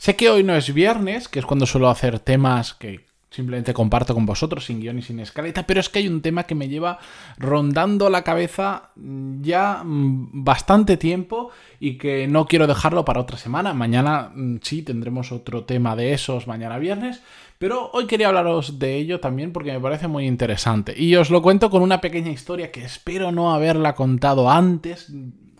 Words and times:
Sé 0.00 0.16
que 0.16 0.30
hoy 0.30 0.42
no 0.42 0.56
es 0.56 0.72
viernes, 0.72 1.28
que 1.28 1.40
es 1.40 1.44
cuando 1.44 1.66
suelo 1.66 1.90
hacer 1.90 2.20
temas 2.20 2.72
que 2.72 3.04
simplemente 3.28 3.74
comparto 3.74 4.14
con 4.14 4.24
vosotros 4.24 4.64
sin 4.64 4.80
guion 4.80 4.98
y 4.98 5.02
sin 5.02 5.20
escaleta, 5.20 5.66
pero 5.66 5.78
es 5.78 5.90
que 5.90 5.98
hay 5.98 6.08
un 6.08 6.22
tema 6.22 6.44
que 6.44 6.54
me 6.54 6.70
lleva 6.70 6.98
rondando 7.36 8.08
la 8.08 8.24
cabeza 8.24 8.92
ya 8.96 9.82
mm, 9.84 10.42
bastante 10.42 10.96
tiempo 10.96 11.50
y 11.78 11.98
que 11.98 12.26
no 12.26 12.46
quiero 12.46 12.66
dejarlo 12.66 13.04
para 13.04 13.20
otra 13.20 13.36
semana. 13.36 13.74
Mañana 13.74 14.32
mm, 14.34 14.60
sí 14.62 14.80
tendremos 14.80 15.32
otro 15.32 15.64
tema 15.64 15.94
de 15.96 16.14
esos, 16.14 16.46
mañana 16.46 16.78
viernes, 16.78 17.20
pero 17.58 17.90
hoy 17.92 18.06
quería 18.06 18.28
hablaros 18.28 18.78
de 18.78 18.96
ello 18.96 19.20
también 19.20 19.52
porque 19.52 19.72
me 19.72 19.80
parece 19.80 20.08
muy 20.08 20.26
interesante. 20.26 20.94
Y 20.96 21.14
os 21.16 21.28
lo 21.28 21.42
cuento 21.42 21.68
con 21.68 21.82
una 21.82 22.00
pequeña 22.00 22.30
historia 22.30 22.72
que 22.72 22.82
espero 22.82 23.32
no 23.32 23.52
haberla 23.52 23.94
contado 23.94 24.50
antes 24.50 25.12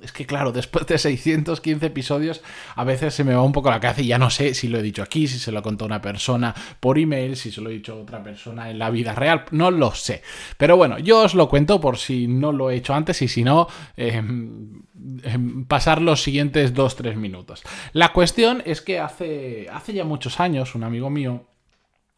es 0.02 0.12
que 0.12 0.26
claro, 0.26 0.52
después 0.52 0.86
de 0.86 0.98
615 0.98 1.86
episodios, 1.86 2.42
a 2.74 2.84
veces 2.84 3.14
se 3.14 3.24
me 3.24 3.34
va 3.34 3.42
un 3.42 3.52
poco 3.52 3.70
la 3.70 3.80
cabeza 3.80 4.02
y 4.02 4.06
ya 4.06 4.18
no 4.18 4.30
sé 4.30 4.54
si 4.54 4.68
lo 4.68 4.78
he 4.78 4.82
dicho 4.82 5.02
aquí, 5.02 5.26
si 5.28 5.38
se 5.38 5.52
lo 5.52 5.62
contó 5.62 5.84
una 5.84 6.00
persona 6.00 6.54
por 6.80 6.98
email, 6.98 7.36
si 7.36 7.50
se 7.50 7.60
lo 7.60 7.70
he 7.70 7.74
dicho 7.74 7.92
a 7.92 7.96
otra 7.96 8.22
persona 8.22 8.70
en 8.70 8.78
la 8.78 8.90
vida 8.90 9.14
real, 9.14 9.44
no 9.50 9.70
lo 9.70 9.94
sé. 9.94 10.22
Pero 10.56 10.76
bueno, 10.76 10.98
yo 10.98 11.20
os 11.24 11.34
lo 11.34 11.48
cuento 11.48 11.80
por 11.80 11.98
si 11.98 12.26
no 12.26 12.52
lo 12.52 12.70
he 12.70 12.76
hecho 12.76 12.94
antes 12.94 13.20
y 13.22 13.28
si 13.28 13.44
no, 13.44 13.68
em, 13.96 14.82
em, 15.22 15.64
pasar 15.66 16.00
los 16.00 16.22
siguientes 16.22 16.74
2-3 16.74 17.16
minutos. 17.16 17.62
La 17.92 18.12
cuestión 18.12 18.62
es 18.64 18.80
que 18.80 18.98
hace, 18.98 19.68
hace 19.72 19.92
ya 19.92 20.04
muchos 20.04 20.40
años, 20.40 20.74
un 20.74 20.84
amigo 20.84 21.10
mío, 21.10 21.49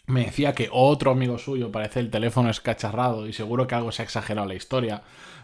me 0.06 0.25
decía 0.27 0.53
que 0.55 0.69
otro 0.72 1.12
amigo 1.12 1.39
suyo 1.39 1.70
parece 1.70 2.00
el 2.00 2.11
teléfono 2.11 2.50
escacharrado 2.50 3.28
y 3.28 3.33
seguro 3.33 3.67
que 3.67 3.75
algo 3.75 3.92
se 3.92 4.03
ha 4.03 4.05
exagerado 4.05 4.48
la 4.48 4.55
historia 4.55 5.03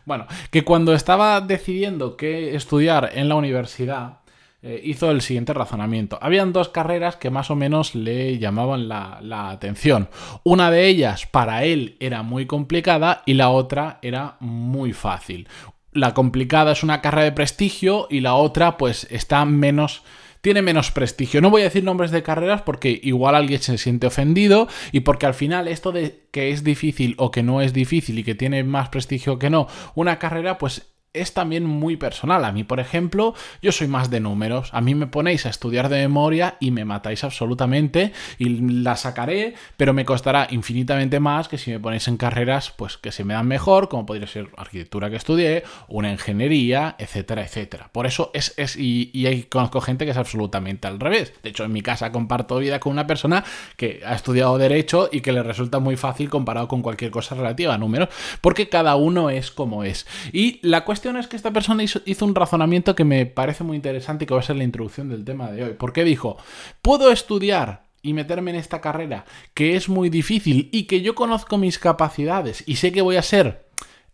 bueno, 0.08 0.26
que 0.50 0.64
cuando 0.64 0.94
estaba 0.94 1.38
decidiendo 1.42 2.16
qué 2.16 2.56
estudiar 2.56 3.10
en 3.14 3.28
la 3.28 3.34
universidad, 3.34 4.20
eh, 4.62 4.80
hizo 4.82 5.10
el 5.10 5.20
siguiente 5.20 5.52
razonamiento. 5.52 6.18
Habían 6.22 6.54
dos 6.54 6.70
carreras 6.70 7.16
que 7.16 7.28
más 7.28 7.50
o 7.50 7.56
menos 7.56 7.94
le 7.94 8.38
llamaban 8.38 8.88
la, 8.88 9.18
la, 9.20 9.50
atención. 9.50 10.08
Una 10.44 10.70
de 10.70 10.86
ellas 10.86 11.26
para 11.26 11.64
él 11.64 11.98
era 12.00 12.22
muy 12.22 12.46
complicada 12.46 13.22
y 13.26 13.34
la 13.34 13.50
otra 13.50 13.98
era 14.00 14.36
muy 14.40 14.94
fácil. 14.94 15.46
La 15.92 16.14
complicada 16.14 16.72
es 16.72 16.82
una 16.82 17.02
carrera 17.02 17.24
de 17.24 17.32
prestigio 17.32 18.06
y 18.08 18.20
la 18.20 18.34
otra 18.34 18.78
pues 18.78 19.06
está 19.10 19.44
menos 19.44 20.02
tiene 20.40 20.62
menos 20.62 20.90
prestigio. 20.90 21.40
No 21.40 21.50
voy 21.50 21.62
a 21.62 21.64
decir 21.64 21.84
nombres 21.84 22.10
de 22.10 22.22
carreras 22.22 22.62
porque 22.62 23.00
igual 23.02 23.34
alguien 23.34 23.60
se 23.60 23.78
siente 23.78 24.06
ofendido 24.06 24.68
y 24.92 25.00
porque 25.00 25.26
al 25.26 25.34
final 25.34 25.68
esto 25.68 25.92
de 25.92 26.26
que 26.30 26.50
es 26.50 26.64
difícil 26.64 27.14
o 27.18 27.30
que 27.30 27.42
no 27.42 27.60
es 27.60 27.72
difícil 27.72 28.18
y 28.18 28.24
que 28.24 28.34
tiene 28.34 28.64
más 28.64 28.88
prestigio 28.88 29.38
que 29.38 29.50
no 29.50 29.68
una 29.94 30.18
carrera, 30.18 30.58
pues 30.58 30.92
es 31.12 31.32
también 31.32 31.64
muy 31.64 31.96
personal. 31.96 32.44
A 32.44 32.52
mí, 32.52 32.64
por 32.64 32.80
ejemplo, 32.80 33.34
yo 33.62 33.72
soy 33.72 33.88
más 33.88 34.10
de 34.10 34.20
números. 34.20 34.70
A 34.72 34.80
mí 34.80 34.94
me 34.94 35.06
ponéis 35.06 35.46
a 35.46 35.48
estudiar 35.48 35.88
de 35.88 35.98
memoria 35.98 36.56
y 36.60 36.70
me 36.70 36.84
matáis 36.84 37.24
absolutamente 37.24 38.12
y 38.38 38.48
la 38.82 38.96
sacaré, 38.96 39.54
pero 39.76 39.92
me 39.92 40.04
costará 40.04 40.46
infinitamente 40.50 41.18
más 41.20 41.48
que 41.48 41.58
si 41.58 41.70
me 41.70 41.80
ponéis 41.80 42.08
en 42.08 42.16
carreras 42.16 42.70
pues 42.70 42.96
que 42.98 43.12
se 43.12 43.24
me 43.24 43.34
dan 43.34 43.48
mejor, 43.48 43.88
como 43.88 44.06
podría 44.06 44.26
ser 44.26 44.50
arquitectura 44.56 45.10
que 45.10 45.16
estudié, 45.16 45.64
una 45.88 46.12
ingeniería, 46.12 46.94
etcétera, 46.98 47.42
etcétera. 47.42 47.88
Por 47.92 48.06
eso 48.06 48.30
es, 48.34 48.54
es 48.56 48.76
y, 48.76 49.10
y 49.12 49.44
conozco 49.44 49.80
gente 49.80 50.04
que 50.04 50.10
es 50.10 50.16
absolutamente 50.16 50.86
al 50.86 51.00
revés. 51.00 51.32
De 51.42 51.50
hecho, 51.50 51.64
en 51.64 51.72
mi 51.72 51.80
casa 51.82 52.12
comparto 52.12 52.58
vida 52.58 52.80
con 52.80 52.92
una 52.92 53.06
persona 53.06 53.44
que 53.76 54.02
ha 54.04 54.14
estudiado 54.14 54.58
derecho 54.58 55.08
y 55.10 55.20
que 55.20 55.32
le 55.32 55.42
resulta 55.42 55.78
muy 55.78 55.96
fácil 55.96 56.28
comparado 56.28 56.68
con 56.68 56.82
cualquier 56.82 57.10
cosa 57.10 57.34
relativa 57.34 57.74
a 57.74 57.78
números, 57.78 58.08
porque 58.40 58.68
cada 58.68 58.96
uno 58.96 59.30
es 59.30 59.50
como 59.50 59.84
es. 59.84 60.06
Y 60.32 60.60
la 60.62 60.84
cuestión 60.84 60.97
es 61.04 61.26
que 61.26 61.36
esta 61.36 61.52
persona 61.52 61.82
hizo, 61.82 62.24
un 62.24 62.34
razonamiento 62.34 62.94
que 62.94 63.04
me 63.04 63.26
parece 63.26 63.64
muy 63.64 63.76
interesante 63.76 64.24
y 64.24 64.26
que 64.26 64.34
va 64.34 64.40
a 64.40 64.44
ser 64.44 64.56
la 64.56 64.64
introducción 64.64 65.08
del 65.08 65.24
tema 65.24 65.50
de 65.50 65.64
hoy. 65.64 65.74
Porque 65.78 66.04
dijo, 66.04 66.36
puedo 66.82 67.10
estudiar 67.10 67.84
y 68.02 68.12
meterme 68.12 68.50
en 68.50 68.56
esta 68.56 68.80
carrera 68.80 69.24
que 69.54 69.76
es 69.76 69.88
muy 69.88 70.08
difícil 70.08 70.68
y 70.72 70.84
que 70.84 71.00
yo 71.00 71.14
conozco 71.14 71.58
mis 71.58 71.78
capacidades 71.78 72.62
y 72.66 72.76
sé 72.76 72.92
que 72.92 73.02
voy 73.02 73.16
a 73.16 73.22
ser 73.22 73.66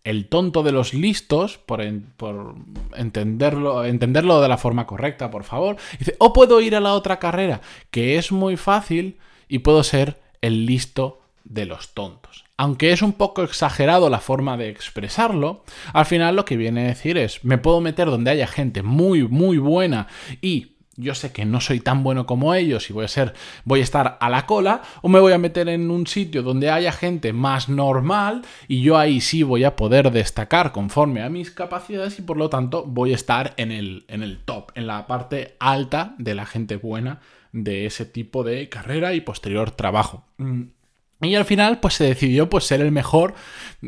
el 0.05 0.28
tonto 0.28 0.62
de 0.62 0.73
los 0.73 0.93
listos, 0.93 1.59
por, 1.59 1.83
por, 2.17 2.55
entenderlo, 2.94 3.84
entenderlo 3.87 4.43
de 4.43 4.49
la 4.49 4.59
forma 4.59 4.87
correcta, 4.87 5.31
por 5.31 5.44
favor. 5.44 5.77
Dice, 5.99 6.15
o 6.19 6.34
puedo 6.34 6.61
ir 6.61 6.77
a 6.77 6.81
la 6.81 6.93
otra 6.93 7.19
carrera, 7.19 7.62
que 7.91 8.19
es 8.19 8.31
muy 8.31 8.59
fácil, 8.59 9.17
y 9.49 9.61
puedo 9.61 9.83
ser 9.83 10.21
el 10.43 10.67
listo 10.67 11.21
de 11.44 11.66
los 11.66 11.94
tontos 11.94 12.44
aunque 12.56 12.93
es 12.93 13.03
un 13.03 13.12
poco 13.12 13.43
exagerado 13.43 14.09
la 14.10 14.21
forma 14.21 14.56
de 14.56 14.69
expresarlo, 14.69 15.65
al 15.93 16.06
final 16.06 16.37
lo 16.37 16.44
que 16.44 16.56
viene 16.56 16.84
a 16.84 16.88
decir 16.88 17.19
es, 17.19 17.44
me 17.44 17.59
puedo 17.59 17.81
meter 17.81 18.06
donde 18.06 18.31
haya 18.31 18.47
gente 18.47 18.82
muy, 18.82 19.27
muy 19.27 19.59
buena 19.59 20.06
y 20.41 20.75
yo 20.97 21.16
sé 21.16 21.32
que 21.32 21.44
no 21.44 21.60
soy 21.60 21.81
tan 21.81 22.05
bueno 22.05 22.25
como 22.25 22.55
ellos 22.55 22.88
y 22.88 22.93
voy 22.93 23.05
a 23.05 23.09
ser, 23.09 23.34
voy 23.65 23.81
a 23.81 23.82
estar 23.82 24.16
a 24.21 24.31
la 24.31 24.47
cola, 24.47 24.82
o 25.03 25.09
me 25.09 25.19
voy 25.19 25.32
a 25.32 25.38
meter 25.38 25.69
en 25.69 25.91
un 25.91 26.06
sitio 26.06 26.44
donde 26.44 26.71
haya 26.71 26.93
gente 26.93 27.32
más 27.32 27.69
normal 27.69 28.43
y 28.69 28.82
yo 28.82 28.97
ahí 28.97 29.21
sí 29.21 29.43
voy 29.43 29.65
a 29.65 29.75
poder 29.75 30.12
destacar 30.12 30.71
conforme 30.71 31.22
a 31.22 31.28
mis 31.28 31.50
capacidades 31.50 32.21
y 32.21 32.22
por 32.22 32.37
lo 32.37 32.49
tanto 32.49 32.84
voy 32.84 33.11
a 33.11 33.16
estar 33.16 33.55
en 33.56 33.72
el, 33.72 34.05
en 34.06 34.22
el 34.22 34.38
top, 34.38 34.71
en 34.76 34.87
la 34.87 35.09
parte 35.09 35.56
alta 35.59 36.15
de 36.19 36.37
la 36.37 36.47
gente 36.47 36.76
buena 36.76 37.19
de 37.50 37.87
ese 37.87 38.05
tipo 38.05 38.44
de 38.44 38.69
carrera 38.69 39.15
y 39.15 39.21
posterior 39.21 39.72
trabajo. 39.72 40.25
Y 41.25 41.35
al 41.35 41.45
final, 41.45 41.81
pues 41.81 41.95
se 41.95 42.05
decidió 42.05 42.49
pues, 42.49 42.65
ser 42.65 42.81
el 42.81 42.93
mejor, 42.93 43.35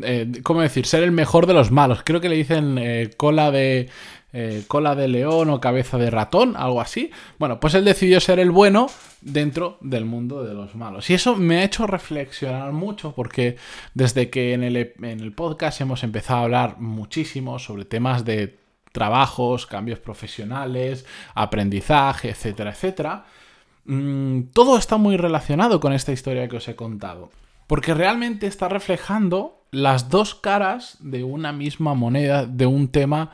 eh, 0.01 0.31
¿cómo 0.43 0.61
decir? 0.61 0.85
Ser 0.85 1.03
el 1.03 1.11
mejor 1.11 1.45
de 1.45 1.53
los 1.53 1.71
malos. 1.71 2.01
Creo 2.03 2.21
que 2.21 2.29
le 2.29 2.35
dicen 2.35 2.77
eh, 2.77 3.11
cola 3.17 3.51
de 3.51 3.89
eh, 4.33 4.65
cola 4.67 4.93
de 4.93 5.07
león 5.07 5.49
o 5.49 5.61
cabeza 5.61 5.97
de 5.97 6.11
ratón, 6.11 6.55
algo 6.57 6.81
así. 6.81 7.11
Bueno, 7.39 7.59
pues 7.59 7.73
él 7.73 7.85
decidió 7.85 8.19
ser 8.19 8.39
el 8.39 8.51
bueno 8.51 8.87
dentro 9.21 9.77
del 9.81 10.05
mundo 10.05 10.43
de 10.43 10.53
los 10.53 10.75
malos. 10.75 11.09
Y 11.09 11.13
eso 11.13 11.35
me 11.35 11.57
ha 11.57 11.63
hecho 11.63 11.87
reflexionar 11.87 12.73
mucho 12.73 13.13
porque 13.15 13.55
desde 13.93 14.29
que 14.29 14.53
en 14.53 14.63
el, 14.63 14.75
en 14.75 15.21
el 15.21 15.31
podcast 15.31 15.81
hemos 15.81 16.03
empezado 16.03 16.41
a 16.41 16.43
hablar 16.43 16.79
muchísimo 16.79 17.57
sobre 17.57 17.85
temas 17.85 18.25
de 18.25 18.59
trabajos, 18.91 19.65
cambios 19.65 19.99
profesionales, 19.99 21.05
aprendizaje, 21.33 22.29
etcétera, 22.29 22.71
etcétera 22.71 23.25
Mm, 23.87 24.51
todo 24.53 24.77
está 24.77 24.97
muy 24.97 25.17
relacionado 25.17 25.79
con 25.79 25.93
esta 25.93 26.11
historia 26.11 26.47
que 26.47 26.57
os 26.57 26.67
he 26.67 26.75
contado. 26.75 27.31
Porque 27.67 27.93
realmente 27.93 28.47
está 28.47 28.69
reflejando 28.69 29.65
las 29.71 30.09
dos 30.09 30.35
caras 30.35 30.97
de 30.99 31.23
una 31.23 31.51
misma 31.51 31.93
moneda, 31.93 32.45
de 32.45 32.65
un 32.65 32.89
tema 32.89 33.31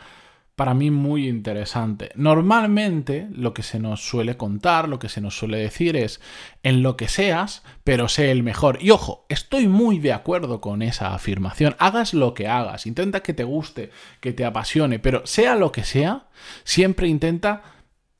para 0.55 0.75
mí 0.75 0.91
muy 0.91 1.27
interesante. 1.27 2.11
Normalmente 2.15 3.27
lo 3.31 3.55
que 3.55 3.63
se 3.63 3.79
nos 3.79 4.07
suele 4.07 4.37
contar, 4.37 4.87
lo 4.87 4.99
que 4.99 5.09
se 5.09 5.21
nos 5.21 5.35
suele 5.35 5.57
decir 5.57 5.95
es 5.95 6.21
en 6.61 6.83
lo 6.83 6.95
que 6.95 7.07
seas, 7.07 7.63
pero 7.83 8.07
sé 8.07 8.29
el 8.29 8.43
mejor. 8.43 8.77
Y 8.79 8.91
ojo, 8.91 9.25
estoy 9.29 9.67
muy 9.67 9.97
de 9.97 10.13
acuerdo 10.13 10.61
con 10.61 10.83
esa 10.83 11.15
afirmación. 11.15 11.75
Hagas 11.79 12.13
lo 12.13 12.35
que 12.35 12.47
hagas, 12.47 12.85
intenta 12.85 13.21
que 13.21 13.33
te 13.33 13.43
guste, 13.43 13.89
que 14.19 14.33
te 14.33 14.45
apasione, 14.45 14.99
pero 14.99 15.25
sea 15.25 15.55
lo 15.55 15.71
que 15.71 15.83
sea, 15.83 16.27
siempre 16.63 17.07
intenta 17.07 17.72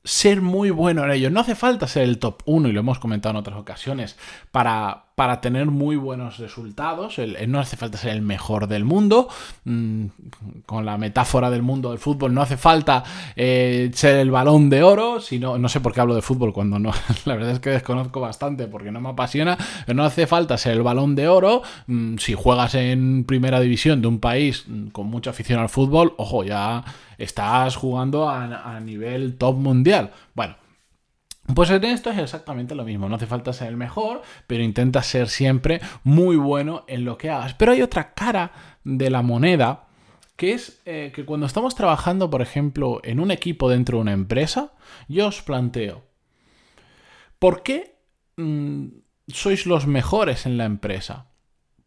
ser 0.04 0.42
muy 0.42 0.68
bueno 0.68 1.02
en 1.04 1.10
ello. 1.10 1.30
No 1.30 1.40
hace 1.40 1.54
falta 1.54 1.88
ser 1.88 2.02
el 2.02 2.18
top 2.18 2.42
1, 2.44 2.68
y 2.68 2.72
lo 2.72 2.80
hemos 2.80 2.98
comentado 2.98 3.30
en 3.30 3.36
otras 3.38 3.58
ocasiones, 3.58 4.18
para, 4.50 5.06
para 5.14 5.40
tener 5.40 5.66
muy 5.66 5.96
buenos 5.96 6.36
resultados. 6.38 7.16
no 7.48 7.58
hace 7.58 7.78
falta 7.78 7.96
ser 7.96 8.10
el 8.10 8.20
mejor 8.20 8.68
del 8.68 8.84
mundo. 8.84 9.28
Mm, 9.64 10.06
con 10.66 10.84
la 10.84 10.98
metáfora 10.98 11.50
del 11.50 11.62
mundo 11.62 11.90
del 11.90 11.98
fútbol, 11.98 12.34
no 12.34 12.42
hace 12.42 12.58
falta 12.58 13.02
eh, 13.34 13.90
ser 13.94 14.16
el 14.16 14.30
balón 14.30 14.68
de 14.68 14.82
oro. 14.82 15.20
Sino, 15.20 15.56
no 15.56 15.68
sé 15.70 15.80
por 15.80 15.94
qué 15.94 16.00
hablo 16.00 16.14
de 16.14 16.22
fútbol 16.22 16.52
cuando 16.52 16.78
no. 16.78 16.92
La 17.24 17.34
verdad 17.34 17.52
es 17.52 17.60
que 17.60 17.70
desconozco 17.70 18.20
bastante 18.20 18.66
porque 18.66 18.92
no 18.92 19.00
me 19.00 19.08
apasiona. 19.08 19.56
No 19.92 20.04
hace 20.04 20.26
falta 20.26 20.58
ser 20.58 20.72
el 20.72 20.82
balón 20.82 21.14
de 21.14 21.28
oro. 21.28 21.62
Mm, 21.86 22.18
si 22.18 22.34
juegas 22.34 22.74
en 22.74 23.24
primera 23.24 23.58
división 23.58 24.02
de 24.02 24.08
un 24.08 24.20
país 24.20 24.64
mm, 24.68 24.88
con 24.88 25.06
mucha 25.06 25.30
afición 25.30 25.60
al 25.60 25.70
fútbol, 25.70 26.12
ojo, 26.18 26.44
ya 26.44 26.84
estás 27.18 27.76
jugando 27.76 28.28
a, 28.28 28.80
nivel 28.80 29.36
top 29.36 29.56
mundial. 29.56 30.12
Bueno, 30.34 30.56
pues 31.54 31.70
esto 31.70 32.10
es 32.10 32.18
exactamente 32.18 32.74
lo 32.74 32.84
mismo, 32.84 33.08
no 33.08 33.16
hace 33.16 33.26
falta 33.26 33.52
ser 33.52 33.68
el 33.68 33.76
mejor, 33.76 34.22
pero 34.46 34.62
intenta 34.62 35.02
ser 35.02 35.28
siempre 35.28 35.80
muy 36.02 36.36
bueno 36.36 36.84
en 36.88 37.04
lo 37.04 37.18
que 37.18 37.30
hagas. 37.30 37.54
Pero 37.54 37.72
hay 37.72 37.82
otra 37.82 38.14
cara 38.14 38.52
de 38.82 39.10
la 39.10 39.22
moneda, 39.22 39.86
que 40.36 40.52
es 40.52 40.80
eh, 40.84 41.12
que 41.14 41.24
cuando 41.24 41.46
estamos 41.46 41.74
trabajando, 41.74 42.30
por 42.30 42.42
ejemplo, 42.42 43.00
en 43.04 43.20
un 43.20 43.30
equipo 43.30 43.68
dentro 43.68 43.98
de 43.98 44.02
una 44.02 44.12
empresa, 44.12 44.72
yo 45.08 45.28
os 45.28 45.42
planteo, 45.42 46.02
¿por 47.38 47.62
qué 47.62 47.98
mm, 48.36 48.86
sois 49.28 49.66
los 49.66 49.86
mejores 49.86 50.46
en 50.46 50.56
la 50.56 50.64
empresa? 50.64 51.26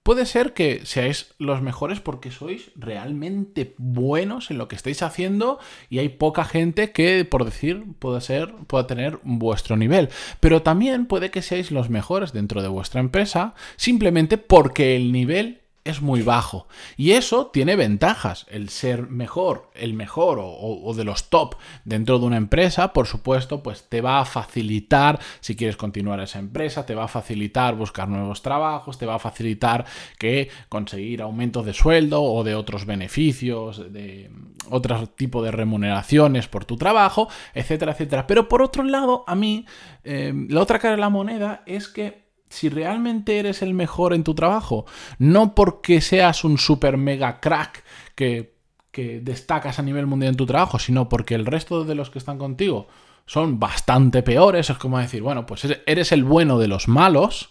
Puede 0.07 0.25
ser 0.25 0.53
que 0.53 0.85
seáis 0.85 1.35
los 1.37 1.61
mejores 1.61 1.99
porque 1.99 2.31
sois 2.31 2.71
realmente 2.77 3.75
buenos 3.77 4.49
en 4.49 4.57
lo 4.57 4.69
que 4.69 4.77
estáis 4.77 5.03
haciendo 5.03 5.59
y 5.89 5.99
hay 5.99 6.07
poca 6.07 6.45
gente 6.45 6.93
que, 6.93 7.25
por 7.25 7.43
decir, 7.43 7.83
pueda 7.99 8.21
ser, 8.21 8.53
pueda 8.67 8.87
tener 8.87 9.19
vuestro 9.23 9.75
nivel. 9.75 10.07
Pero 10.39 10.61
también 10.61 11.07
puede 11.07 11.29
que 11.29 11.41
seáis 11.41 11.71
los 11.71 11.89
mejores 11.89 12.31
dentro 12.31 12.61
de 12.61 12.69
vuestra 12.69 13.01
empresa 13.01 13.53
simplemente 13.75 14.37
porque 14.37 14.95
el 14.95 15.11
nivel 15.11 15.59
es 15.87 16.01
muy 16.01 16.21
bajo. 16.21 16.67
Y 16.97 17.11
eso 17.11 17.47
tiene 17.47 17.75
ventajas. 17.75 18.45
El 18.49 18.69
ser 18.69 19.09
mejor, 19.09 19.69
el 19.73 19.93
mejor 19.93 20.39
o, 20.41 20.93
de 20.93 21.03
los 21.03 21.29
top 21.29 21.55
dentro 21.85 22.19
de 22.19 22.25
una 22.25 22.37
empresa, 22.37 22.93
por 22.93 23.07
supuesto, 23.07 23.63
pues 23.63 23.87
te 23.87 24.01
va 24.01 24.19
a 24.19 24.25
facilitar, 24.25 25.19
si 25.39 25.55
quieres 25.55 25.77
continuar 25.77 26.19
esa 26.19 26.39
empresa, 26.39 26.85
te 26.85 26.95
va 26.95 27.05
a 27.05 27.07
facilitar 27.07 27.75
buscar 27.75 28.09
nuevos 28.09 28.41
trabajos, 28.41 28.97
te 28.97 29.05
va 29.05 29.15
a 29.15 29.19
facilitar 29.19 29.85
que 30.19 30.49
conseguir 30.69 31.21
aumentos 31.21 31.65
de 31.65 31.73
sueldo 31.73 32.21
o 32.21 32.43
de 32.43 32.55
otros 32.55 32.85
beneficios, 32.85 33.91
de 33.93 34.29
otro 34.69 35.07
tipo 35.07 35.41
de 35.41 35.51
remuneraciones 35.51 36.47
por 36.47 36.65
tu 36.65 36.75
trabajo, 36.75 37.29
etcétera, 37.53 37.93
etcétera. 37.93 38.27
Pero 38.27 38.49
por 38.49 38.61
otro 38.61 38.83
lado, 38.83 39.23
a 39.27 39.35
mí, 39.35 39.65
eh, 40.03 40.33
la 40.49 40.61
otra 40.61 40.79
cara 40.79 40.95
de 40.95 41.01
la 41.01 41.09
moneda 41.09 41.63
es 41.65 41.87
que 41.87 42.26
si 42.49 42.69
realmente 42.69 43.39
eres 43.39 43.61
el 43.61 43.73
mejor 43.73 44.13
en 44.13 44.23
tu 44.23 44.33
trabajo, 44.35 44.85
no 45.19 45.55
porque 45.55 46.01
seas 46.01 46.43
un 46.43 46.57
super 46.57 46.97
mega 46.97 47.39
crack 47.39 47.83
que, 48.15 48.55
que 48.91 49.19
destacas 49.19 49.79
a 49.79 49.83
nivel 49.83 50.07
mundial 50.07 50.31
en 50.31 50.37
tu 50.37 50.45
trabajo, 50.45 50.79
sino 50.79 51.09
porque 51.09 51.35
el 51.35 51.45
resto 51.45 51.83
de 51.83 51.95
los 51.95 52.09
que 52.09 52.19
están 52.19 52.37
contigo 52.37 52.87
son 53.25 53.59
bastante 53.59 54.23
peores, 54.23 54.69
es 54.69 54.77
como 54.77 54.97
decir, 54.97 55.21
bueno, 55.21 55.45
pues 55.45 55.67
eres 55.85 56.11
el 56.11 56.23
bueno 56.23 56.57
de 56.57 56.67
los 56.67 56.87
malos, 56.87 57.49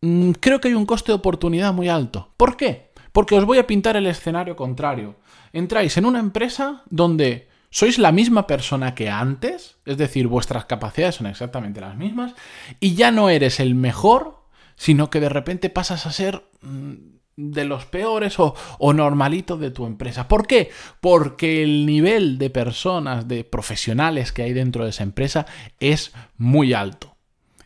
mm, 0.00 0.32
creo 0.32 0.60
que 0.60 0.68
hay 0.68 0.74
un 0.74 0.86
coste 0.86 1.12
de 1.12 1.16
oportunidad 1.16 1.72
muy 1.72 1.88
alto. 1.88 2.30
¿Por 2.36 2.56
qué? 2.56 2.90
Porque 3.12 3.36
os 3.36 3.44
voy 3.44 3.58
a 3.58 3.66
pintar 3.66 3.96
el 3.96 4.06
escenario 4.06 4.56
contrario. 4.56 5.16
Entráis 5.52 5.96
en 5.98 6.06
una 6.06 6.18
empresa 6.18 6.82
donde 6.90 7.48
sois 7.74 7.98
la 7.98 8.12
misma 8.12 8.46
persona 8.46 8.94
que 8.94 9.10
antes, 9.10 9.78
es 9.84 9.98
decir, 9.98 10.28
vuestras 10.28 10.64
capacidades 10.64 11.16
son 11.16 11.26
exactamente 11.26 11.80
las 11.80 11.96
mismas, 11.96 12.32
y 12.78 12.94
ya 12.94 13.10
no 13.10 13.30
eres 13.30 13.58
el 13.58 13.74
mejor, 13.74 14.44
sino 14.76 15.10
que 15.10 15.18
de 15.18 15.28
repente 15.28 15.70
pasas 15.70 16.06
a 16.06 16.12
ser 16.12 16.44
mm, 16.62 16.92
de 17.36 17.64
los 17.64 17.84
peores 17.84 18.38
o, 18.38 18.54
o 18.78 18.92
normalitos 18.92 19.58
de 19.58 19.72
tu 19.72 19.86
empresa. 19.86 20.28
¿Por 20.28 20.46
qué? 20.46 20.70
Porque 21.00 21.64
el 21.64 21.84
nivel 21.84 22.38
de 22.38 22.48
personas, 22.48 23.26
de 23.26 23.42
profesionales 23.42 24.30
que 24.30 24.44
hay 24.44 24.52
dentro 24.52 24.84
de 24.84 24.90
esa 24.90 25.02
empresa 25.02 25.44
es 25.80 26.12
muy 26.38 26.74
alto. 26.74 27.16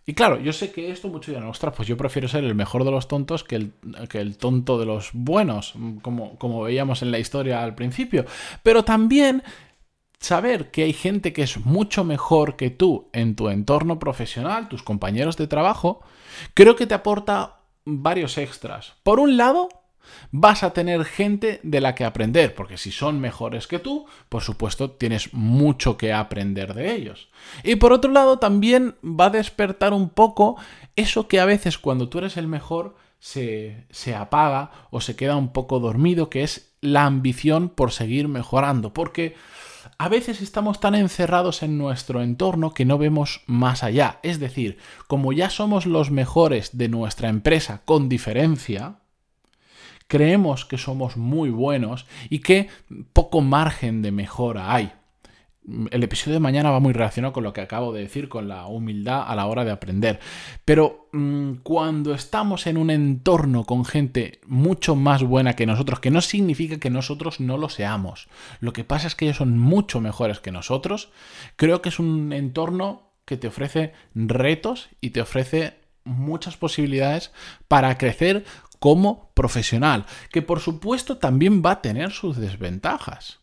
Y 0.06 0.14
claro, 0.14 0.40
yo 0.40 0.54
sé 0.54 0.72
que 0.72 0.90
esto 0.90 1.08
mucho 1.08 1.32
dirán, 1.32 1.46
ostras, 1.49 1.75
pues 1.76 1.87
yo 1.87 1.99
prefiero 1.99 2.28
ser 2.28 2.43
el 2.44 2.54
mejor 2.54 2.84
de 2.84 2.90
los 2.90 3.08
tontos 3.08 3.44
que 3.44 3.56
el, 3.56 3.72
que 4.08 4.22
el 4.22 4.38
tonto 4.38 4.78
de 4.78 4.87
los 4.87 5.11
buenos, 5.12 5.75
como, 6.00 6.38
como 6.38 6.62
veíamos 6.62 7.02
en 7.02 7.11
la 7.11 7.19
historia 7.19 7.62
al 7.62 7.75
principio. 7.75 8.25
Pero 8.62 8.84
también 8.84 9.43
saber 10.20 10.70
que 10.70 10.85
hay 10.85 10.93
gente 10.93 11.32
que 11.32 11.43
es 11.43 11.65
mucho 11.65 12.05
mejor 12.05 12.56
que 12.56 12.70
tú 12.70 13.09
en 13.12 13.37
tu 13.37 13.49
entorno 13.49 13.99
profesional, 13.99 14.69
tus 14.69 14.82
compañeros 14.82 15.37
de 15.37 15.47
trabajo, 15.47 16.00
creo 16.55 16.76
que 16.76 16.87
te 16.87 16.94
aporta 16.94 17.61
varios 17.85 18.38
extras. 18.38 18.94
Por 19.03 19.20
un 19.20 19.37
lado, 19.37 19.69
vas 20.31 20.62
a 20.62 20.73
tener 20.73 21.05
gente 21.05 21.61
de 21.62 21.81
la 21.81 21.94
que 21.94 22.05
aprender, 22.05 22.55
porque 22.55 22.79
si 22.79 22.91
son 22.91 23.20
mejores 23.20 23.67
que 23.67 23.79
tú, 23.79 24.06
por 24.29 24.43
supuesto, 24.43 24.91
tienes 24.91 25.32
mucho 25.32 25.97
que 25.97 26.12
aprender 26.12 26.75
de 26.75 26.94
ellos. 26.94 27.29
Y 27.62 27.76
por 27.76 27.93
otro 27.93 28.11
lado, 28.11 28.38
también 28.38 28.97
va 29.03 29.26
a 29.26 29.31
despertar 29.31 29.93
un 29.93 30.11
poco 30.11 30.56
eso 30.97 31.29
que 31.29 31.41
a 31.41 31.44
veces 31.44 31.79
cuando 31.79 32.09
tú 32.09 32.19
eres 32.19 32.37
el 32.37 32.49
mejor 32.49 32.97
se, 33.21 33.87
se 33.91 34.14
apaga 34.14 34.71
o 34.91 35.00
se 35.00 35.17
queda 35.17 35.37
un 35.37 35.53
poco 35.53 35.81
dormido, 35.81 36.31
que 36.31 36.43
es 36.43 36.73
la 36.81 37.05
ambición 37.05 37.69
por 37.69 37.93
seguir 37.93 38.29
mejorando, 38.29 38.93
porque 38.93 39.35
a 39.99 40.09
veces 40.09 40.41
estamos 40.41 40.79
tan 40.79 40.95
encerrados 40.95 41.65
en 41.65 41.77
nuestro 41.77 42.23
entorno 42.23 42.73
que 42.73 42.85
no 42.85 42.99
vemos 42.99 43.43
más 43.47 43.83
allá. 43.83 44.21
Es 44.23 44.39
decir, 44.39 44.79
como 45.09 45.33
ya 45.33 45.50
somos 45.50 45.87
los 45.87 46.12
mejores 46.12 46.79
de 46.79 46.89
nuestra 46.89 47.29
empresa 47.29 47.83
con 47.85 48.09
diferencia, 48.09 49.00
creemos 50.06 50.65
que 50.65 50.79
somos 50.79 51.17
muy 51.17 51.50
buenos 51.50 52.06
y 52.31 52.39
que 52.39 52.69
poco 53.12 53.41
margen 53.41 54.00
de 54.00 54.12
mejora 54.12 54.73
hay 54.73 54.93
el 55.91 56.03
episodio 56.03 56.35
de 56.35 56.41
mañana 56.41 56.70
va 56.70 56.81
muy 56.81 56.93
relacionado 56.93 57.32
con 57.32 57.44
lo 57.44 57.53
que 57.53 57.61
acabo 57.61 57.93
de 57.93 58.03
decir, 58.03 58.29
con 58.29 58.49
la 58.49 58.67
humildad 58.67 59.25
a 59.26 59.35
la 59.35 59.47
hora 59.47 59.65
de 59.65 59.70
aprender. 59.70 60.19
Pero 60.65 61.09
mm, 61.12 61.56
cuando 61.62 62.15
estamos 62.15 62.67
en 62.67 62.76
un 62.76 62.91
entorno 62.91 63.65
con 63.65 63.85
gente 63.85 64.41
mucho 64.47 64.94
más 64.97 65.23
buena 65.23 65.55
que 65.55 65.67
nosotros, 65.67 66.00
que 66.00 66.11
no 66.11 66.20
significa 66.20 66.79
que 66.79 66.91
nosotros 66.91 67.41
no 67.41 67.59
lo 67.59 67.69
seamos, 67.69 68.29
lo 68.61 68.73
que 68.73 68.85
pasa 68.85 69.06
es 69.06 69.15
que 69.15 69.26
ellos 69.26 69.38
son 69.38 69.59
mucho 69.59 70.00
mejores 70.00 70.41
que 70.41 70.53
nosotros, 70.53 71.11
creo 71.56 71.82
que 71.82 71.91
es 71.91 71.99
un 71.99 72.32
entorno 72.32 73.12
que 73.25 73.37
te 73.37 73.49
ofrece 73.49 73.93
retos 74.14 74.88
y 75.00 75.11
te 75.11 75.21
ofrece 75.21 75.75
muchas 76.05 76.56
posibilidades 76.56 77.32
para 77.69 77.99
crecer 77.99 78.44
como 78.79 79.31
profesional, 79.35 80.06
que 80.31 80.41
por 80.41 80.61
supuesto 80.61 81.19
también 81.19 81.62
va 81.64 81.73
a 81.73 81.82
tener 81.82 82.12
sus 82.12 82.38
desventajas 82.38 83.41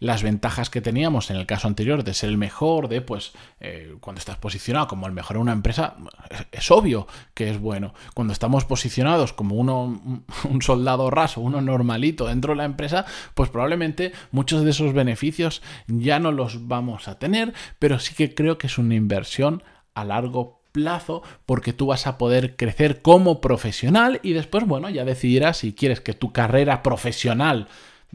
las 0.00 0.22
ventajas 0.22 0.70
que 0.70 0.80
teníamos 0.80 1.30
en 1.30 1.36
el 1.36 1.46
caso 1.46 1.68
anterior 1.68 2.04
de 2.04 2.14
ser 2.14 2.30
el 2.30 2.38
mejor, 2.38 2.88
de 2.88 3.00
pues 3.00 3.32
eh, 3.60 3.94
cuando 4.00 4.18
estás 4.18 4.36
posicionado 4.36 4.88
como 4.88 5.06
el 5.06 5.12
mejor 5.12 5.36
en 5.36 5.42
una 5.42 5.52
empresa, 5.52 5.96
es, 6.52 6.70
obvio 6.70 7.06
que 7.34 7.50
es 7.50 7.60
bueno. 7.60 7.94
Cuando 8.14 8.32
estamos 8.32 8.64
posicionados 8.64 9.32
como 9.32 9.56
uno, 9.56 10.00
un 10.44 10.62
soldado 10.62 11.10
raso, 11.10 11.40
uno 11.40 11.60
normalito 11.60 12.26
dentro 12.26 12.52
de 12.52 12.58
la 12.58 12.64
empresa, 12.64 13.06
pues 13.34 13.50
probablemente 13.50 14.12
muchos 14.30 14.64
de 14.64 14.70
esos 14.70 14.92
beneficios 14.92 15.62
ya 15.86 16.18
no 16.18 16.32
los 16.32 16.68
vamos 16.68 17.08
a 17.08 17.18
tener, 17.18 17.54
pero 17.78 17.98
sí 17.98 18.14
que 18.14 18.34
creo 18.34 18.58
que 18.58 18.66
es 18.66 18.78
una 18.78 18.94
inversión 18.94 19.62
a 19.94 20.04
largo 20.04 20.58
plazo 20.72 21.22
porque 21.46 21.72
tú 21.72 21.86
vas 21.86 22.06
a 22.06 22.18
poder 22.18 22.56
crecer 22.56 23.02
como 23.02 23.40
profesional 23.40 24.20
y 24.22 24.32
después, 24.32 24.64
bueno, 24.64 24.90
ya 24.90 25.04
decidirás 25.04 25.58
si 25.58 25.72
quieres 25.72 26.00
que 26.00 26.14
tu 26.14 26.32
carrera 26.32 26.82
profesional 26.82 27.68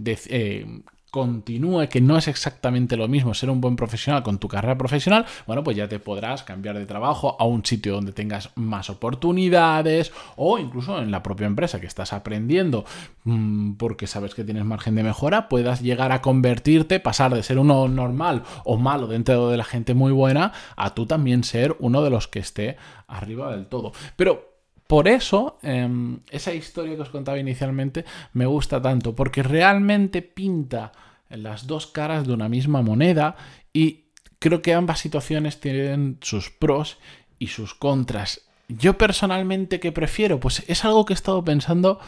eh, 0.05 0.65
continúe, 1.13 1.89
que 1.89 2.01
no 2.01 2.17
es 2.17 2.27
exactamente 2.27 2.97
lo 2.97 3.07
mismo 3.07 3.35
ser 3.35 3.51
un 3.51 3.61
buen 3.61 3.75
profesional 3.75 4.23
con 4.23 4.39
tu 4.39 4.47
carrera 4.47 4.79
profesional, 4.79 5.27
bueno, 5.45 5.63
pues 5.63 5.77
ya 5.77 5.87
te 5.87 5.99
podrás 5.99 6.41
cambiar 6.41 6.75
de 6.75 6.87
trabajo 6.87 7.37
a 7.39 7.45
un 7.45 7.63
sitio 7.63 7.93
donde 7.93 8.13
tengas 8.13 8.49
más 8.55 8.89
oportunidades 8.89 10.11
o 10.37 10.57
incluso 10.57 10.97
en 10.97 11.11
la 11.11 11.21
propia 11.21 11.45
empresa 11.45 11.79
que 11.79 11.85
estás 11.85 12.13
aprendiendo 12.13 12.83
mm, 13.25 13.73
porque 13.73 14.07
sabes 14.07 14.33
que 14.33 14.43
tienes 14.43 14.65
margen 14.65 14.95
de 14.95 15.03
mejora, 15.03 15.49
puedas 15.49 15.81
llegar 15.83 16.11
a 16.11 16.23
convertirte, 16.23 16.99
pasar 16.99 17.31
de 17.35 17.43
ser 17.43 17.59
uno 17.59 17.87
normal 17.87 18.41
o 18.65 18.77
malo 18.77 19.05
dentro 19.05 19.49
de 19.49 19.57
la 19.57 19.65
gente 19.65 19.93
muy 19.93 20.11
buena 20.11 20.51
a 20.75 20.95
tú 20.95 21.05
también 21.05 21.43
ser 21.43 21.75
uno 21.77 22.01
de 22.01 22.09
los 22.09 22.27
que 22.27 22.39
esté 22.39 22.77
arriba 23.05 23.51
del 23.51 23.67
todo. 23.67 23.91
Pero 24.15 24.52
por 24.93 25.07
eso, 25.07 25.57
em, 25.63 26.19
esa 26.29 26.53
historia 26.53 26.95
que 26.95 27.01
os 27.01 27.09
contaba 27.09 27.39
inicialmente 27.39 28.05
me 28.33 28.45
gusta 28.45 28.79
tanto, 28.79 29.15
porque 29.15 29.41
realmente 29.41 30.21
pinta 30.21 30.91
las 31.31 31.65
dos 31.65 31.87
caras 31.87 32.27
de 32.27 32.33
una 32.33 32.47
misma 32.47 32.83
moneda 32.83 33.35
y 33.73 34.03
creo 34.37 34.61
que 34.61 34.75
ambas 34.75 34.99
situaciones 34.99 35.59
tienen 35.59 36.19
sus 36.21 36.51
pros 36.51 36.99
y 37.39 37.47
sus 37.47 37.73
contras. 37.73 38.41
Yo 38.67 38.95
personalmente, 38.95 39.79
¿qué 39.79 39.91
prefiero? 39.91 40.39
Pues 40.39 40.63
es 40.67 40.85
algo 40.85 41.05
que 41.05 41.13
he 41.13 41.15
estado 41.15 41.43
pensando 41.43 41.99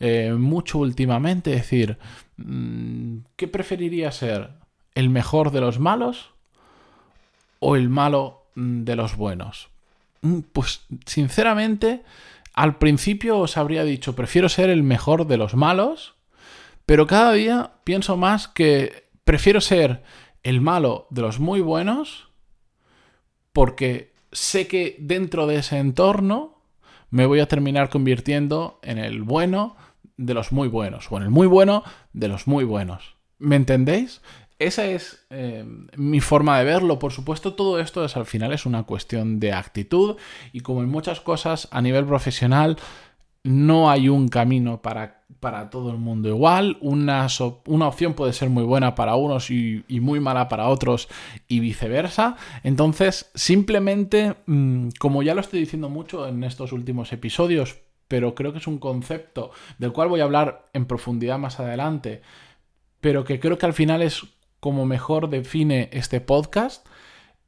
eh, 0.00 0.34
mucho 0.36 0.80
últimamente, 0.80 1.52
es 1.52 1.58
decir, 1.58 1.96
mm, 2.38 3.18
¿qué 3.36 3.46
preferiría 3.46 4.10
ser? 4.10 4.50
¿El 4.96 5.10
mejor 5.10 5.52
de 5.52 5.60
los 5.60 5.78
malos 5.78 6.30
o 7.60 7.76
el 7.76 7.88
malo 7.88 8.46
mm, 8.56 8.82
de 8.82 8.96
los 8.96 9.14
buenos? 9.14 9.71
Mm, 10.22 10.40
pues 10.52 10.86
sinceramente, 11.04 12.02
al 12.54 12.78
principio 12.78 13.38
os 13.38 13.56
habría 13.56 13.84
dicho, 13.84 14.16
prefiero 14.16 14.48
ser 14.48 14.70
el 14.70 14.82
mejor 14.82 15.26
de 15.26 15.36
los 15.36 15.54
malos, 15.54 16.14
pero 16.86 17.06
cada 17.06 17.32
día 17.32 17.72
pienso 17.84 18.16
más 18.16 18.48
que 18.48 19.08
prefiero 19.24 19.60
ser 19.60 20.02
el 20.42 20.60
malo 20.60 21.06
de 21.10 21.22
los 21.22 21.38
muy 21.38 21.60
buenos 21.60 22.28
porque 23.52 24.12
sé 24.32 24.66
que 24.66 24.96
dentro 24.98 25.46
de 25.46 25.56
ese 25.56 25.78
entorno 25.78 26.62
me 27.10 27.26
voy 27.26 27.40
a 27.40 27.46
terminar 27.46 27.90
convirtiendo 27.90 28.80
en 28.82 28.98
el 28.98 29.22
bueno 29.22 29.76
de 30.16 30.34
los 30.34 30.52
muy 30.52 30.68
buenos 30.68 31.10
o 31.10 31.16
en 31.18 31.24
el 31.24 31.30
muy 31.30 31.46
bueno 31.46 31.84
de 32.12 32.28
los 32.28 32.46
muy 32.46 32.64
buenos. 32.64 33.16
¿Me 33.38 33.56
entendéis? 33.56 34.22
Esa 34.62 34.86
es 34.86 35.24
eh, 35.30 35.64
mi 35.96 36.20
forma 36.20 36.58
de 36.58 36.64
verlo. 36.64 36.98
Por 36.98 37.12
supuesto, 37.12 37.54
todo 37.54 37.80
esto 37.80 38.04
es 38.04 38.16
al 38.16 38.26
final 38.26 38.52
es 38.52 38.64
una 38.64 38.84
cuestión 38.84 39.40
de 39.40 39.52
actitud 39.52 40.16
y 40.52 40.60
como 40.60 40.82
en 40.82 40.88
muchas 40.88 41.20
cosas 41.20 41.68
a 41.72 41.82
nivel 41.82 42.06
profesional, 42.06 42.76
no 43.44 43.90
hay 43.90 44.08
un 44.08 44.28
camino 44.28 44.80
para, 44.80 45.24
para 45.40 45.68
todo 45.68 45.90
el 45.90 45.98
mundo 45.98 46.28
igual. 46.28 46.78
Una, 46.80 47.26
una, 47.66 47.88
opción 47.88 48.14
puede 48.14 48.32
ser 48.32 48.50
muy 48.50 48.62
buena 48.62 48.94
para 48.94 49.16
unos 49.16 49.50
y, 49.50 49.84
muy 49.88 50.20
mala 50.20 50.48
para 50.48 50.68
otros 50.68 51.08
y 51.48 51.58
viceversa. 51.58 52.36
Entonces, 52.62 53.32
simplemente, 53.34 54.36
mm, 54.46 54.90
como 55.00 55.24
ya 55.24 55.34
lo 55.34 55.40
estoy 55.40 55.58
diciendo 55.58 55.88
mucho 55.88 56.28
en 56.28 56.44
estos 56.44 56.72
últimos 56.72 57.12
episodios, 57.12 57.78
pero 58.06 58.36
creo 58.36 58.52
que 58.52 58.58
es 58.58 58.66
un 58.68 58.78
concepto 58.78 59.50
del 59.78 59.92
cual 59.92 60.08
voy 60.08 60.20
a 60.20 60.24
hablar 60.24 60.66
en 60.72 60.86
profundidad 60.86 61.38
más 61.38 61.58
adelante, 61.58 62.22
pero 63.00 63.24
que 63.24 63.40
creo 63.40 63.58
que 63.58 63.66
al 63.66 63.72
final 63.72 64.02
es 64.02 64.22
como 64.62 64.86
mejor 64.86 65.28
define 65.28 65.90
este 65.92 66.20
podcast, 66.20 66.86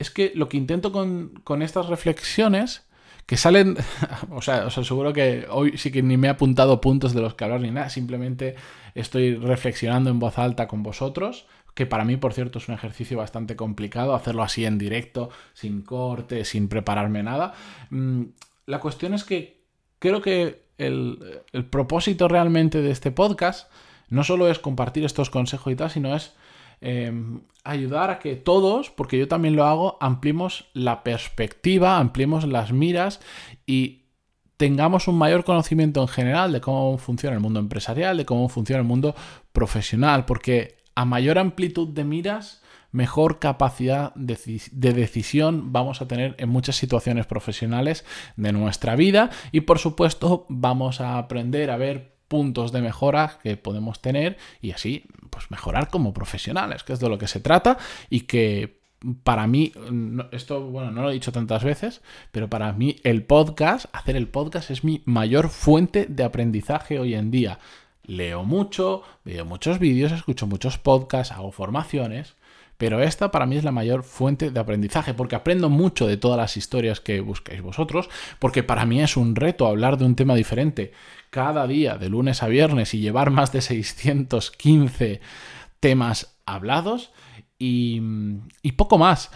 es 0.00 0.11
que 0.11 0.33
lo 0.35 0.49
que 0.49 0.56
intento 0.56 0.90
con, 0.90 1.28
con 1.44 1.62
estas 1.62 1.87
reflexiones 1.87 2.88
que 3.25 3.37
salen, 3.37 3.76
o 4.30 4.42
sea, 4.42 4.66
os 4.66 4.76
aseguro 4.76 5.12
que 5.12 5.47
hoy 5.49 5.78
sí 5.78 5.92
que 5.92 6.02
ni 6.02 6.16
me 6.16 6.26
he 6.26 6.30
apuntado 6.30 6.80
puntos 6.80 7.14
de 7.14 7.21
los 7.21 7.35
que 7.35 7.44
hablar 7.44 7.61
ni 7.61 7.71
nada, 7.71 7.88
simplemente 7.88 8.56
estoy 8.97 9.37
reflexionando 9.37 10.11
en 10.11 10.18
voz 10.18 10.40
alta 10.40 10.66
con 10.66 10.83
vosotros, 10.83 11.47
que 11.75 11.87
para 11.87 12.04
mí, 12.04 12.16
por 12.16 12.33
cierto, 12.33 12.59
es 12.59 12.66
un 12.68 12.75
ejercicio 12.75 13.16
bastante 13.16 13.54
complicado, 13.54 14.16
hacerlo 14.16 14.42
así 14.42 14.64
en 14.64 14.76
directo, 14.76 15.30
sin 15.52 15.83
corte, 15.83 16.44
sin 16.44 16.66
prepararme 16.66 17.23
nada. 17.23 17.54
Mm, 17.90 18.25
la 18.66 18.80
cuestión 18.80 19.14
es 19.14 19.23
que 19.23 19.62
creo 20.00 20.21
que 20.21 20.64
el, 20.78 21.42
el 21.52 21.64
propósito 21.64 22.26
realmente 22.26 22.83
de 22.83 22.90
este 22.90 23.12
podcast 23.12 23.71
no 24.09 24.25
solo 24.25 24.50
es 24.50 24.59
compartir 24.59 25.04
estos 25.04 25.30
consejos 25.30 25.73
y 25.73 25.76
tal, 25.76 25.90
sino 25.92 26.16
es 26.16 26.35
Em, 26.81 27.40
ayudar 27.64 28.11
a 28.11 28.19
que 28.19 28.37
todos, 28.37 28.90
porque 28.90 29.19
yo 29.19 29.28
también 29.28 29.57
lo 29.57 29.64
hago, 29.64 29.97
ampliemos 30.00 30.66
la 30.75 31.02
perspectiva, 31.02 31.99
ampliemos 31.99 32.47
las 32.47 32.73
miras 32.73 33.21
y 33.66 34.04
tengamos 34.57 35.09
un 35.09 35.16
mayor 35.16 35.45
conocimiento 35.45 36.00
en 36.02 36.09
general 36.09 36.52
de 36.52 36.61
cómo 36.61 36.97
funciona 36.99 37.35
el 37.35 37.43
mundo 37.43 37.61
empresarial, 37.61 38.16
de 38.16 38.26
cómo 38.26 38.49
funciona 38.49 38.81
el 38.81 38.87
mundo 38.87 39.14
profesional, 39.52 40.26
porque 40.26 40.76
a 40.95 41.04
mayor 41.04 41.38
amplitud 41.38 41.88
de 41.88 42.04
miras, 42.04 42.62
mejor 42.95 43.40
capacidad 43.40 44.14
de, 44.14 44.38
decisión 44.93 45.73
vamos 45.73 46.00
a 46.00 46.07
tener 46.07 46.37
en 46.38 46.49
muchas 46.49 46.76
situaciones 46.76 47.26
profesionales 47.26 48.04
de 48.37 48.52
nuestra 48.52 48.95
vida 48.95 49.31
y 49.50 49.62
por 49.62 49.81
supuesto 49.81 50.47
vamos 50.49 51.00
a 51.00 51.19
aprender 51.19 51.73
a 51.73 51.76
ver 51.76 52.13
puntos 52.28 52.73
de 52.73 52.83
mejora 52.83 53.38
que 53.43 53.57
podemos 53.57 54.00
tener 54.00 54.37
y 54.61 54.73
así 54.73 55.04
pues 55.31 55.50
mejorar 55.50 55.88
como 55.88 56.14
profesionales, 56.14 56.83
que 56.85 56.93
es 56.93 57.00
de 57.00 57.09
lo 57.09 57.19
que 57.19 57.28
se 57.28 57.40
trata 57.40 57.78
y 58.11 58.21
que 58.21 58.85
para 59.23 59.47
mí, 59.47 59.73
esto, 60.33 60.62
bueno, 60.62 60.90
no 60.90 61.02
lo 61.02 61.11
he 61.11 61.14
dicho 61.14 61.33
tantas 61.33 61.62
veces, 61.62 62.00
pero 62.33 62.49
para 62.49 62.73
mí 62.73 62.97
el 63.04 63.23
podcast, 63.23 63.87
hacer 63.93 64.16
el 64.16 64.28
podcast 64.28 64.71
es 64.71 64.83
mi 64.83 65.02
mayor 65.04 65.50
fuente 65.50 66.07
de 66.07 66.25
aprendizaje 66.25 66.99
hoy 66.99 67.14
en 67.14 67.31
día. 67.31 67.59
Leo 68.07 68.45
mucho, 68.45 69.02
veo 69.25 69.45
muchos 69.45 69.78
vídeos, 69.78 70.12
escucho 70.12 70.47
muchos 70.47 70.78
podcasts, 70.78 71.33
hago 71.33 71.52
formaciones, 71.52 72.35
pero 72.76 73.00
esta 73.00 73.31
para 73.31 73.47
mí 73.47 73.57
es 73.57 73.64
la 73.64 73.73
mayor 73.73 74.02
fuente 74.02 74.50
de 74.50 74.61
aprendizaje, 74.61 75.14
porque 75.14 75.37
aprendo 75.37 75.71
mucho 75.71 76.07
de 76.07 76.16
todas 76.16 76.37
las 76.37 76.57
historias 76.57 77.00
que 77.00 77.21
buscáis 77.21 77.62
vosotros, 77.62 78.11
porque 78.38 78.62
para 78.62 78.87
mí 78.87 79.00
es 79.00 79.16
un 79.16 79.37
reto 79.37 79.66
hablar 79.66 79.99
de 79.99 80.04
un 80.04 80.16
tema 80.16 80.35
diferente 80.35 80.93
cada 81.31 81.66
día, 81.66 81.97
de 81.97 82.09
lunes 82.09 82.43
a 82.43 82.49
viernes, 82.49 82.95
y 82.95 83.00
llevar 83.00 83.31
más 83.31 83.52
de 83.52 83.61
615 83.61 85.21
temas 85.81 86.38
hablados 86.47 87.12
y, 87.59 88.00
y 88.62 88.73
poco 88.73 88.99
más. 88.99 89.31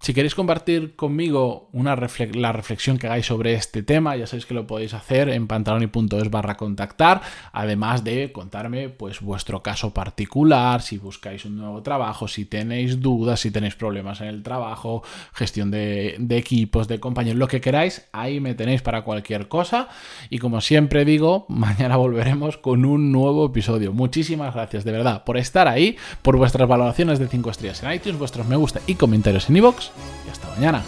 Si 0.00 0.14
queréis 0.14 0.34
compartir 0.34 0.96
conmigo 0.96 1.68
la 1.74 2.52
reflexión 2.52 2.96
que 2.96 3.06
hagáis 3.06 3.26
sobre 3.26 3.52
este 3.52 3.82
tema, 3.82 4.16
ya 4.16 4.26
sabéis 4.26 4.46
que 4.46 4.54
lo 4.54 4.66
podéis 4.66 4.94
hacer 4.94 5.28
en 5.28 5.46
pantaloni.es 5.46 6.30
barra 6.30 6.56
contactar, 6.56 7.20
además 7.52 8.02
de 8.02 8.32
contarme 8.32 8.88
pues 8.88 9.20
vuestro 9.20 9.62
caso 9.62 9.92
particular, 9.92 10.80
si 10.80 10.96
buscáis 10.96 11.44
un 11.44 11.58
nuevo 11.58 11.82
trabajo, 11.82 12.28
si 12.28 12.46
tenéis 12.46 13.02
dudas, 13.02 13.40
si 13.40 13.50
tenéis 13.50 13.74
problemas 13.74 14.22
en 14.22 14.28
el 14.28 14.42
trabajo, 14.42 15.02
gestión 15.34 15.70
de, 15.70 16.16
de 16.18 16.38
equipos, 16.38 16.88
de 16.88 16.98
compañeros, 16.98 17.38
lo 17.38 17.48
que 17.48 17.60
queráis, 17.60 18.08
ahí 18.12 18.40
me 18.40 18.54
tenéis 18.54 18.80
para 18.80 19.02
cualquier 19.02 19.48
cosa. 19.48 19.88
Y 20.30 20.38
como 20.38 20.62
siempre 20.62 21.04
digo, 21.04 21.44
mañana 21.50 21.98
volveremos 21.98 22.56
con 22.56 22.86
un 22.86 23.12
nuevo 23.12 23.44
episodio. 23.44 23.92
Muchísimas 23.92 24.54
gracias 24.54 24.82
de 24.84 24.92
verdad 24.92 25.24
por 25.24 25.36
estar 25.36 25.68
ahí, 25.68 25.98
por 26.22 26.38
vuestras 26.38 26.66
valoraciones 26.66 27.18
de 27.18 27.28
5 27.28 27.50
estrellas 27.50 27.82
en 27.82 27.92
iTunes, 27.92 28.18
vuestros 28.18 28.46
me 28.46 28.56
gusta 28.56 28.80
y 28.86 28.94
comentarios 28.94 29.50
en 29.50 29.58
iVoox 29.58 29.89
y 30.26 30.30
hasta 30.30 30.48
mañana. 30.48 30.82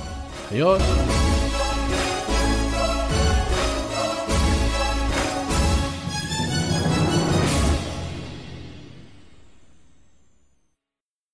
Adiós. 0.50 0.80